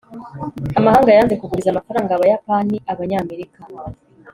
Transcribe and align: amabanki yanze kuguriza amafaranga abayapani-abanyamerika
amabanki 0.77 1.15
yanze 1.17 1.33
kuguriza 1.41 1.69
amafaranga 1.71 2.11
abayapani-abanyamerika 2.13 3.59